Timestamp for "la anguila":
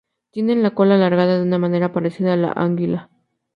2.35-3.11